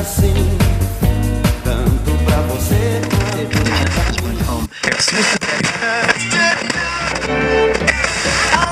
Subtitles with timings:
[0.00, 0.32] assim,
[1.62, 3.00] tanto pra você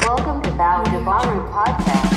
[0.06, 2.08] Welcome to Value Devon Podcast.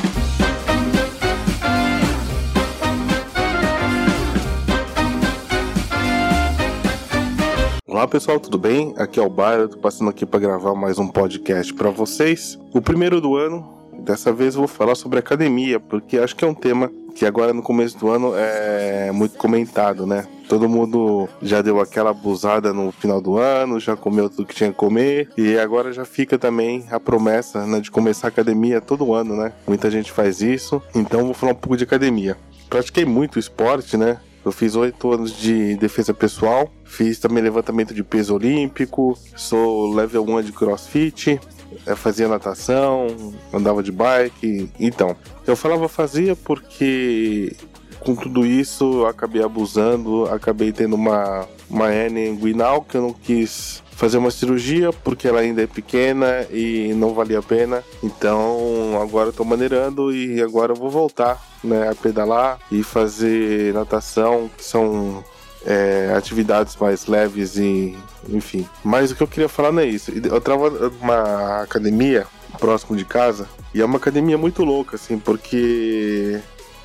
[7.85, 8.93] Olá pessoal, tudo bem?
[8.97, 12.57] Aqui é o Baio, tô passando aqui para gravar mais um podcast para vocês.
[12.73, 16.47] O primeiro do ano, dessa vez eu vou falar sobre academia, porque acho que é
[16.47, 20.25] um tema que agora no começo do ano é muito comentado, né?
[20.47, 24.71] Todo mundo já deu aquela abusada no final do ano, já comeu tudo que tinha
[24.71, 29.13] que comer e agora já fica também a promessa né, de começar a academia todo
[29.13, 29.53] ano, né?
[29.67, 32.37] Muita gente faz isso, então vou falar um pouco de academia.
[32.69, 34.19] Pratiquei muito esporte, né?
[34.43, 40.25] Eu fiz oito anos de defesa pessoal, fiz também levantamento de peso olímpico, sou level
[40.27, 41.39] 1 de crossfit,
[41.85, 43.07] eh, fazia natação,
[43.53, 44.69] andava de bike.
[44.79, 47.55] Então, eu falava fazia porque
[47.99, 53.13] com tudo isso eu acabei abusando, acabei tendo uma, uma hernia inguinal que eu não
[53.13, 57.83] quis fazer uma cirurgia porque ela ainda é pequena e não valia a pena.
[58.01, 63.71] Então agora eu tô maneirando e agora eu vou voltar né, a pedalar e fazer
[63.73, 65.23] natação, que são
[65.65, 67.97] é, atividades mais leves e
[68.29, 68.67] enfim.
[68.83, 70.11] Mas o que eu queria falar não é isso.
[70.11, 72.25] Eu tava numa academia
[72.59, 76.39] próximo de casa e é uma academia muito louca, assim, porque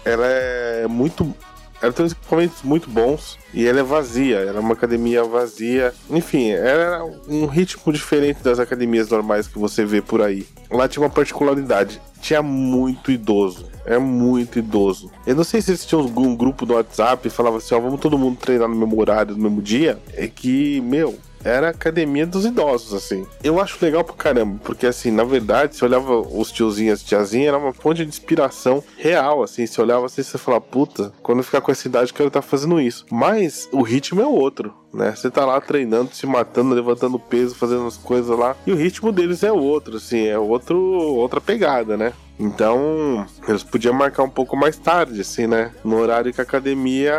[0.04, 1.34] ela é muito.
[1.80, 5.92] Ela tem uns equipamentos muito bons e ela é vazia, ela é uma academia vazia.
[6.10, 10.46] Enfim, era um ritmo diferente das academias normais que você vê por aí.
[10.70, 13.66] Lá tinha uma particularidade: tinha muito idoso.
[13.84, 15.12] É muito idoso.
[15.24, 18.00] Eu não sei se eles tinham um grupo do WhatsApp e falava assim: ó, vamos
[18.00, 19.98] todo mundo treinar no mesmo horário, no mesmo dia.
[20.12, 21.16] É que, meu,
[21.46, 23.24] era a academia dos idosos, assim.
[23.42, 27.48] Eu acho legal pra caramba, porque assim, na verdade, você olhava os tiozinhos e tiazinhas,
[27.48, 29.64] era uma fonte de inspiração real, assim.
[29.64, 32.28] Você olhava assim e você falava, puta, quando eu ficar com essa idade, eu quero
[32.28, 33.06] estar tá fazendo isso.
[33.10, 34.74] Mas o ritmo é outro.
[34.92, 35.14] Né?
[35.14, 39.12] Você tá lá treinando, se matando, levantando peso, fazendo as coisas lá, e o ritmo
[39.12, 42.14] deles é outro, assim, é outro, outra pegada, né?
[42.40, 45.72] Então, eles podiam marcar um pouco mais tarde, assim, né?
[45.84, 47.14] No horário que a academia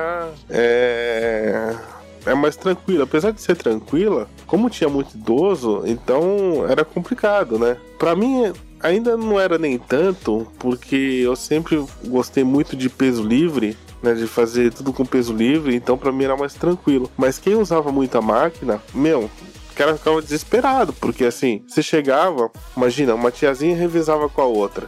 [0.50, 1.76] é
[2.28, 3.04] é mais tranquila.
[3.04, 7.78] Apesar de ser tranquila, como tinha muito idoso, então era complicado, né?
[7.98, 13.76] Para mim ainda não era nem tanto, porque eu sempre gostei muito de peso livre,
[14.04, 17.10] né, de fazer tudo com peso livre, então para mim era mais tranquilo.
[17.18, 19.30] Mas quem usava muita máquina, meu,
[19.78, 24.88] cara ficava desesperado, porque assim, você chegava, imagina, uma tiazinha revezava com a outra.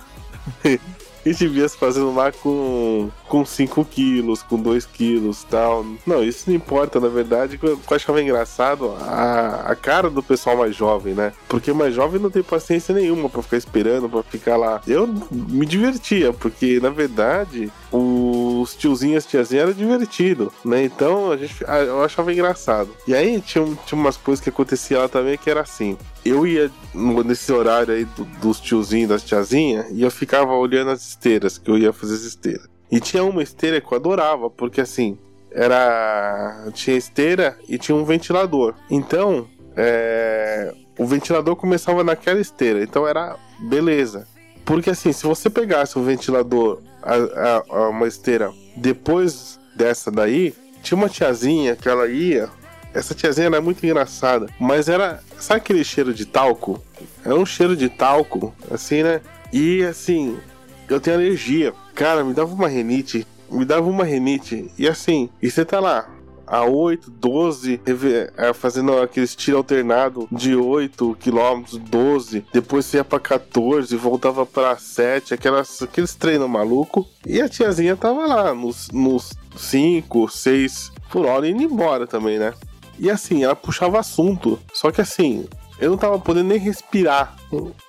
[1.26, 5.86] e te vias fazendo lá com, com 5 quilos, com 2 quilos tal.
[6.06, 10.76] Não, isso não importa, na verdade, eu achava engraçado a, a cara do pessoal mais
[10.76, 11.34] jovem, né?
[11.48, 14.82] Porque mais jovem não tem paciência nenhuma para ficar esperando, para ficar lá.
[14.88, 17.72] Eu me divertia, porque na verdade
[18.62, 20.84] os tiozinhos e tiazinhas era divertido, né?
[20.84, 22.90] Então a gente, eu achava engraçado.
[23.08, 26.70] E aí tinha, tinha umas coisas que acontecia lá também que era assim eu ia
[27.26, 31.70] nesse horário aí do, dos tiozinhos, das tiazinhas, e eu ficava olhando as esteiras, que
[31.70, 32.68] eu ia fazer as esteiras.
[32.92, 35.18] E tinha uma esteira que eu adorava, porque assim,
[35.52, 36.70] era.
[36.74, 38.74] Tinha esteira e tinha um ventilador.
[38.90, 40.74] Então, é...
[40.98, 44.28] o ventilador começava naquela esteira, então era beleza.
[44.70, 50.54] Porque assim, se você pegasse um ventilador, a, a, a uma esteira, depois dessa daí,
[50.84, 52.52] tinha uma tiazinha que ela ia
[52.94, 54.48] essa tiazinha era muito engraçada.
[54.60, 55.24] Mas era.
[55.40, 56.84] Sabe aquele cheiro de talco?
[57.26, 59.22] Era um cheiro de talco, assim, né?
[59.52, 60.38] E assim,
[60.88, 61.74] eu tenho alergia.
[61.96, 63.26] Cara, me dava uma renite.
[63.50, 64.70] Me dava uma renite.
[64.78, 66.08] E assim, e você tá lá,
[66.50, 67.80] a 8, 12,
[68.36, 74.46] é, fazendo aqueles tiro alternado de 8 km, 12, depois você ia pra 14, voltava
[74.46, 77.08] pra 7, aquelas, aqueles treinos maluco.
[77.26, 82.54] E a tiazinha tava lá nos, nos 5, 6 por hora indo embora também, né?
[82.98, 84.60] E assim, ela puxava assunto.
[84.74, 85.48] Só que assim,
[85.80, 87.36] eu não tava podendo nem respirar.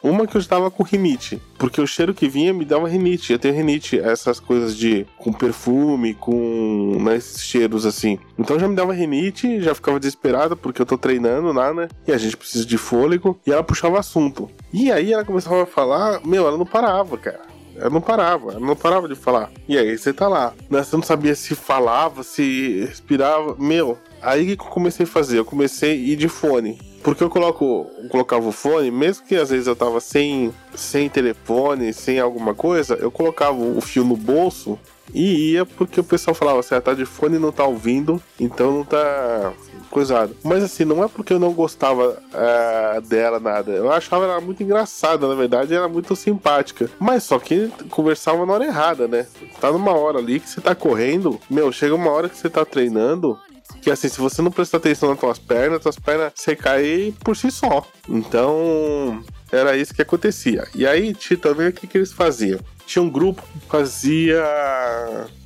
[0.02, 3.32] Uma que eu estava com rinite, porque o cheiro que vinha me dava rinite.
[3.32, 8.18] Eu tenho rinite, essas coisas de com perfume, com né, esses cheiros assim.
[8.38, 11.88] Então já me dava rinite, já ficava desesperada porque eu tô treinando lá, né?
[12.06, 13.38] E a gente precisa de fôlego.
[13.46, 14.48] E ela puxava assunto.
[14.72, 17.50] E aí ela começava a falar, meu, ela não parava, cara.
[17.76, 19.50] Ela não parava, ela não parava de falar.
[19.68, 20.52] E aí você tá lá.
[20.68, 20.82] Né?
[20.82, 23.56] Você não sabia se falava, se respirava.
[23.58, 25.38] Meu, Aí que eu comecei a fazer?
[25.38, 26.78] Eu comecei a ir de fone.
[27.02, 31.08] Porque eu coloco, eu colocava o fone, mesmo que às vezes eu tava sem, sem
[31.08, 34.78] telefone, sem alguma coisa, eu colocava o fio no bolso
[35.14, 38.22] e ia porque o pessoal falava assim, ah, tá de fone e não tá ouvindo,
[38.38, 39.52] então não tá
[39.90, 40.36] coisado.
[40.44, 43.72] Mas assim, não é porque eu não gostava uh, dela, nada.
[43.72, 46.88] Eu achava ela muito engraçada, na verdade, era muito simpática.
[46.98, 49.26] Mas só que conversava na hora errada, né?
[49.60, 52.64] Tá numa hora ali que você tá correndo, meu, chega uma hora que você tá
[52.64, 53.38] treinando
[53.80, 57.36] que assim, se você não prestar atenção nas tuas pernas, tuas pernas você cai por
[57.36, 57.86] si só.
[58.08, 60.66] Então, era isso que acontecia.
[60.74, 62.60] E aí, também o que, que eles faziam?
[62.86, 64.44] Tinha um grupo que fazia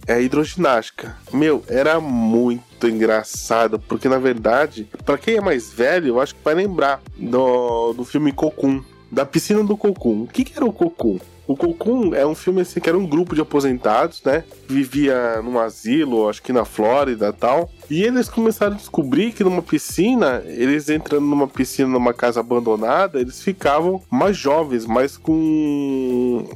[0.07, 1.17] é, hidroginástica.
[1.33, 6.45] Meu, era muito engraçado, porque na verdade, para quem é mais velho, eu acho que
[6.45, 10.23] vai lembrar do, do filme Cocum, da piscina do Cocum.
[10.23, 11.19] O que, que era o Cocum?
[11.47, 14.45] O Cocum é um filme assim que era um grupo de aposentados, né?
[14.67, 17.71] Vivia num asilo, acho que na Flórida tal.
[17.91, 23.21] E eles começaram a descobrir que numa piscina, eles entrando numa piscina numa casa abandonada,
[23.21, 26.49] eles ficavam mais jovens, mais com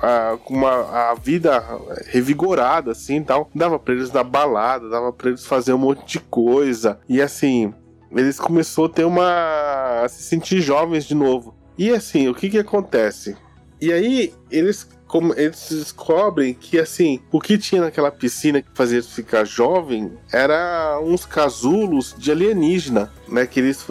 [0.00, 1.62] a, com uma a vida
[2.06, 3.50] revigorada, assim tal.
[3.54, 6.98] Dava pra eles dar balada, dava pra eles fazer um monte de coisa.
[7.08, 7.72] E assim,
[8.12, 10.02] eles começaram a ter uma.
[10.04, 11.54] a se sentir jovens de novo.
[11.76, 13.36] E assim, o que que acontece?
[13.84, 19.00] E aí eles como eles descobrem que assim, o que tinha naquela piscina que fazia
[19.00, 23.86] ficar jovem era uns casulos de alienígena, né, que eles,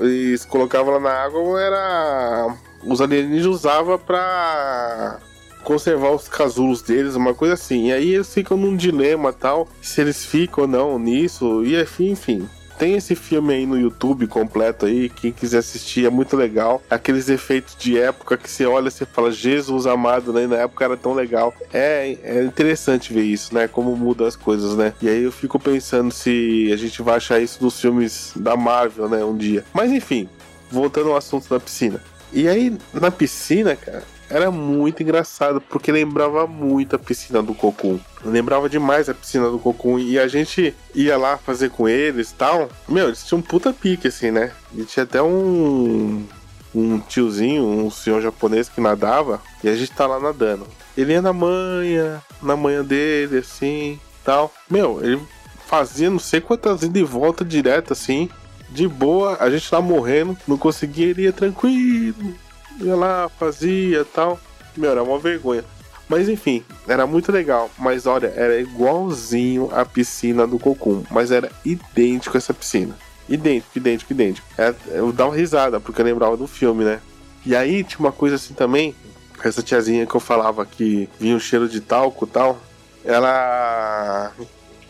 [0.00, 5.20] eles colocavam lá na água, era os alienígenas usavam para
[5.62, 7.88] conservar os casulos deles, uma coisa assim.
[7.88, 12.48] E aí eles ficam num dilema tal, se eles ficam ou não nisso, e enfim.
[12.78, 16.80] Tem esse filme aí no YouTube completo aí, quem quiser assistir, é muito legal.
[16.88, 20.46] Aqueles efeitos de época que você olha e fala, Jesus amado, né?
[20.46, 21.52] Na época era tão legal.
[21.72, 23.66] É, é interessante ver isso, né?
[23.66, 24.94] Como muda as coisas, né?
[25.02, 29.08] E aí eu fico pensando se a gente vai achar isso nos filmes da Marvel,
[29.08, 29.24] né?
[29.24, 29.64] Um dia.
[29.72, 30.28] Mas enfim,
[30.70, 32.00] voltando ao assunto da piscina.
[32.32, 37.98] E aí, na piscina, cara, era muito engraçado, porque lembrava muito a piscina do Cocum.
[38.24, 39.98] Lembrava demais a piscina do Cocum.
[39.98, 42.68] E a gente ia lá fazer com eles e tal.
[42.88, 44.52] Meu, eles tinham um puta pique, assim, né?
[44.74, 46.26] E tinha até um.
[46.74, 49.40] Um tiozinho, um senhor japonês que nadava.
[49.64, 50.66] E a gente tá lá nadando.
[50.96, 54.52] Ele ia na manha, na manha dele, assim, tal.
[54.70, 55.18] Meu, ele
[55.66, 58.28] fazia não sei quantas idas e volta direto, assim.
[58.68, 62.34] De boa, a gente lá morrendo, não conseguia, ele ia tranquilo
[62.80, 64.38] ia lá, fazia tal.
[64.76, 65.64] Meu, era uma vergonha.
[66.08, 67.70] Mas enfim, era muito legal.
[67.78, 71.02] Mas olha, era igualzinho a piscina do Cocum.
[71.10, 72.96] Mas era idêntico essa piscina.
[73.28, 74.46] Idêntico, idêntico, idêntico.
[74.56, 77.00] É, eu dava risada, porque eu lembrava do filme, né?
[77.44, 78.94] E aí tinha uma coisa assim também.
[79.44, 82.58] Essa tiazinha que eu falava que vinha um cheiro de talco e tal.
[83.04, 84.32] Ela.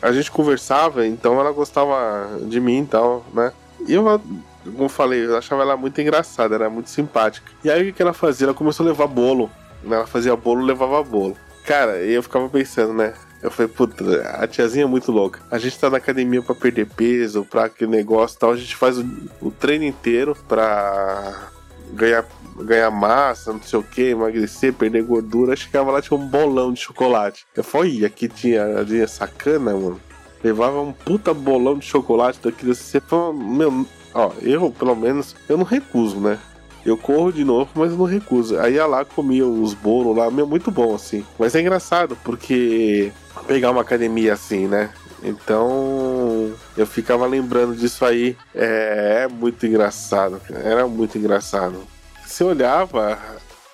[0.00, 3.52] A gente conversava, então ela gostava de mim e tal, né?
[3.87, 4.20] E eu
[4.64, 7.50] como eu falei, eu achava ela muito engraçada, era muito simpática.
[7.64, 8.46] E aí o que ela fazia?
[8.46, 9.50] Ela começou a levar bolo.
[9.84, 11.37] Ela fazia bolo, levava bolo.
[11.64, 13.14] Cara, eu ficava pensando, né?
[13.40, 15.40] Eu falei, puta, a tiazinha é muito louca.
[15.50, 18.50] A gente tá na academia para perder peso, pra aquele negócio e tal.
[18.52, 19.06] A gente faz o,
[19.40, 21.50] o treino inteiro pra
[21.93, 22.26] ganhar,
[22.56, 25.55] ganhar massa, não sei o que, emagrecer, perder gordura.
[25.55, 27.46] Chegava lá, tinha um bolão de chocolate.
[27.55, 30.00] Eu falei, aqui tinha, tinha sacana, mano.
[30.43, 32.75] Levava um puta bolão de chocolate daquilo.
[32.75, 33.87] Você fala, meu,
[34.19, 36.41] Ó, eu, pelo menos, eu não recuso, né?
[36.85, 38.59] Eu corro de novo, mas não recuso.
[38.59, 41.25] Aí ia lá, comia os bolos lá, meu, muito bom, assim.
[41.38, 43.12] Mas é engraçado, porque
[43.47, 44.91] pegar uma academia assim, né?
[45.23, 48.37] Então, eu ficava lembrando disso aí.
[48.53, 51.81] É, é muito engraçado, era muito engraçado.
[52.27, 53.17] Você olhava,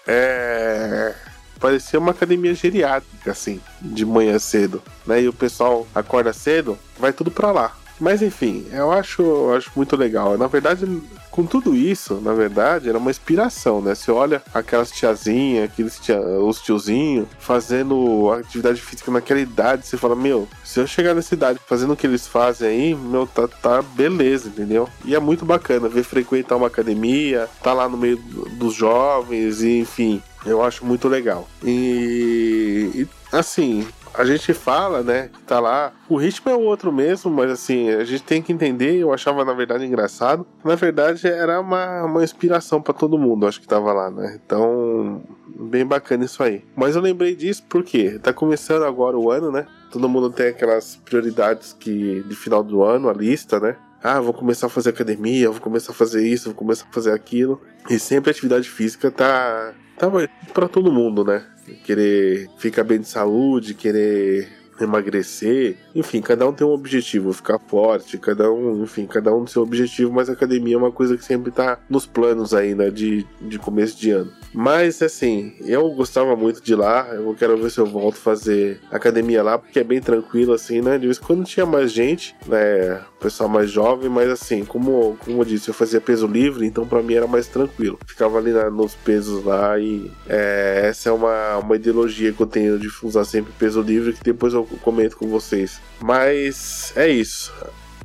[0.07, 1.15] é
[1.59, 5.23] parecia uma academia geriátrica, assim, de manhã cedo, né?
[5.23, 7.75] E o pessoal acorda cedo, vai tudo pra lá.
[8.01, 10.37] Mas enfim, eu acho, eu acho muito legal.
[10.37, 10.87] Na verdade,
[11.31, 13.95] com tudo isso, na verdade, era uma inspiração, né?
[13.95, 20.15] Você olha aquelas tiazinhas, aqueles tia, os tiozinhos fazendo atividade física naquela idade, você fala,
[20.15, 23.83] meu, se eu chegar nessa idade fazendo o que eles fazem aí, meu, tá, tá
[23.83, 24.89] beleza, entendeu?
[25.05, 28.17] E é muito bacana ver frequentar uma academia, tá lá no meio
[28.53, 31.49] dos jovens, e, enfim, eu acho muito legal.
[31.65, 35.93] E, e assim, a gente fala, né, que tá lá.
[36.09, 38.97] O ritmo é o outro mesmo, mas assim, a gente tem que entender.
[38.97, 40.47] Eu achava, na verdade, engraçado.
[40.65, 44.39] Na verdade, era uma, uma inspiração para todo mundo, acho que tava lá, né?
[44.45, 46.65] Então, bem bacana isso aí.
[46.77, 49.67] Mas eu lembrei disso porque tá começando agora o ano, né?
[49.91, 53.77] Todo mundo tem aquelas prioridades que de final do ano, a lista, né?
[54.05, 57.11] ah, vou começar a fazer academia, vou começar a fazer isso, vou começar a fazer
[57.13, 57.59] aquilo.
[57.89, 60.11] E sempre a atividade física tá, tá
[60.53, 61.45] para todo mundo, né?
[61.85, 64.49] querer ficar bem de saúde, querer
[64.81, 69.53] emagrecer, enfim, cada um tem um objetivo, ficar forte, cada um, enfim, cada um tem
[69.53, 73.25] seu objetivo, mas a academia é uma coisa que sempre tá nos planos ainda de,
[73.41, 74.33] de começo de ano.
[74.53, 79.43] Mas assim, eu gostava muito de lá, eu quero ver se eu volto fazer academia
[79.43, 80.99] lá, porque é bem tranquilo assim, né?
[80.99, 83.01] De vez em quando tinha mais gente, né?
[83.25, 87.03] Pessoal mais jovem, mas assim, como, como eu disse, eu fazia peso livre, então para
[87.03, 87.99] mim era mais tranquilo.
[88.07, 92.47] Ficava ali na, nos pesos lá e é, essa é uma, uma ideologia que eu
[92.47, 95.81] tenho de usar sempre peso livre, que depois eu comento com vocês.
[96.03, 97.51] Mas é isso,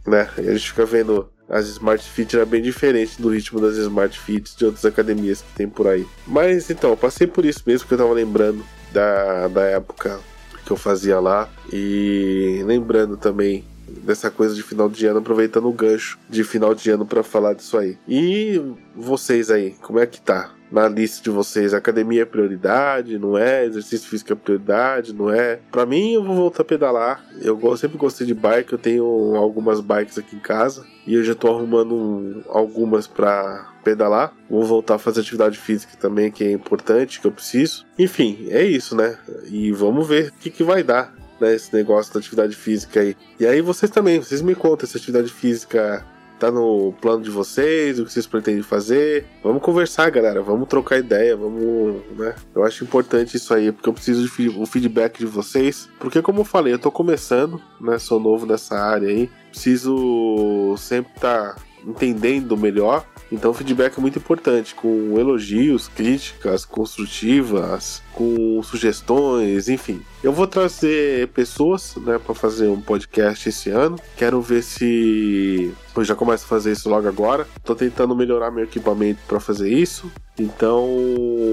[0.07, 0.29] né?
[0.37, 4.55] A gente fica vendo as Smart Fit era bem diferente do ritmo das Smart Fits
[4.55, 6.07] de outras academias que tem por aí.
[6.25, 10.17] Mas então, passei por isso mesmo que eu tava lembrando da, da época
[10.65, 13.65] que eu fazia lá e lembrando também
[14.03, 17.53] dessa coisa de final de ano, aproveitando o gancho de final de ano para falar
[17.53, 17.97] disso aí.
[18.07, 18.61] E
[18.95, 20.51] vocês aí, como é que tá?
[20.71, 23.65] na lista de vocês, academia é prioridade, não é?
[23.65, 25.59] Exercício físico é prioridade, não é?
[25.71, 27.25] Para mim, eu vou voltar a pedalar.
[27.41, 31.33] Eu sempre gostei de bike, eu tenho algumas bikes aqui em casa e eu já
[31.33, 34.33] tô arrumando algumas para pedalar.
[34.49, 37.85] Vou voltar a fazer atividade física também, que é importante, que eu preciso.
[37.97, 39.17] Enfim, é isso, né?
[39.45, 41.18] E vamos ver o que, que vai dar.
[41.39, 43.15] Né, esse negócio da atividade física aí.
[43.39, 46.05] E aí vocês também, vocês me contam se a atividade física
[46.39, 49.25] tá no plano de vocês, o que vocês pretendem fazer.
[49.43, 50.41] Vamos conversar, galera.
[50.41, 52.33] Vamos trocar ideia, vamos, né?
[52.55, 55.89] Eu acho importante isso aí, porque eu preciso de o feedback de vocês.
[55.99, 57.99] Porque como eu falei, eu tô começando, né?
[57.99, 59.29] Sou novo nessa área aí.
[59.51, 63.05] Preciso sempre estar tá entendendo melhor.
[63.31, 70.01] Então, o feedback é muito importante, com elogios, críticas construtivas, com sugestões, enfim.
[70.23, 73.99] Eu vou trazer pessoas, né, para fazer um podcast esse ano.
[74.17, 75.71] Quero ver se
[76.01, 77.47] eu já começo a fazer isso logo agora.
[77.63, 80.11] Tô tentando melhorar meu equipamento para fazer isso.
[80.39, 80.87] Então,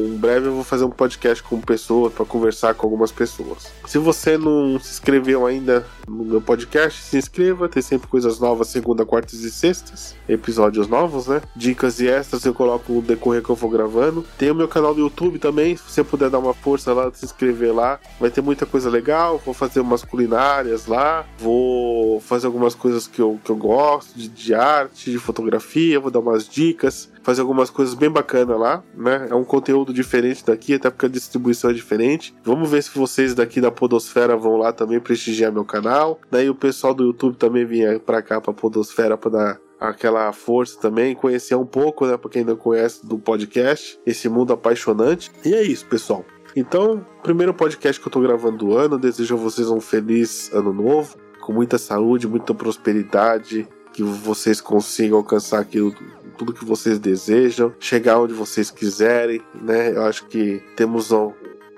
[0.07, 3.73] em breve eu vou fazer um podcast com pessoas para conversar com algumas pessoas.
[3.85, 7.69] Se você não se inscreveu ainda no meu podcast, se inscreva.
[7.69, 11.43] Tem sempre coisas novas, segunda, quartas e sextas, episódios novos, né?
[11.55, 14.25] Dicas e extras eu coloco no decorrer que eu vou gravando.
[14.38, 15.76] Tem o meu canal do YouTube também.
[15.76, 19.41] Se você puder dar uma força lá, se inscrever lá, vai ter muita coisa legal.
[19.45, 24.29] Vou fazer umas culinárias lá, vou fazer algumas coisas que eu, que eu gosto de,
[24.43, 26.00] de arte, de fotografia.
[26.00, 29.26] Vou dar umas dicas fazer algumas coisas bem bacanas lá, né?
[29.31, 32.35] É um conteúdo diferente daqui, até porque a distribuição é diferente.
[32.45, 36.21] Vamos ver se vocês daqui da Podosfera vão lá também prestigiar meu canal.
[36.31, 40.78] Daí o pessoal do YouTube também vinha pra cá, pra Podosfera, pra dar aquela força
[40.81, 45.31] também, conhecer um pouco, né, pra quem não conhece do podcast, esse mundo apaixonante.
[45.45, 46.25] E é isso, pessoal.
[46.55, 50.73] Então, primeiro podcast que eu tô gravando do ano, desejo a vocês um feliz ano
[50.73, 55.95] novo, com muita saúde, muita prosperidade, que vocês consigam alcançar aquilo
[56.37, 59.93] tudo que vocês desejam, chegar onde vocês quiserem, né?
[59.93, 61.09] Eu acho que temos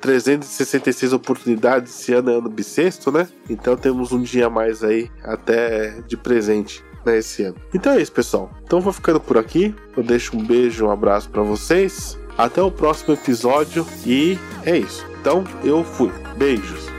[0.00, 3.28] 366 oportunidades esse ano é ano bissexto, né?
[3.48, 7.56] Então temos um dia a mais aí até de presente né, esse ano.
[7.72, 8.50] Então é isso, pessoal.
[8.64, 9.72] Então vou ficando por aqui.
[9.96, 12.18] Eu deixo um beijo, um abraço para vocês.
[12.36, 15.06] Até o próximo episódio e é isso.
[15.20, 16.10] Então eu fui.
[16.36, 16.97] Beijos.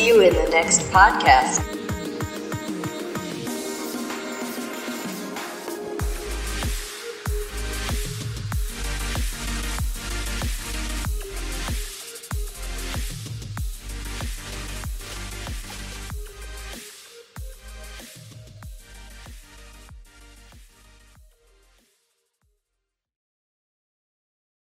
[0.00, 1.79] See you in the next podcast.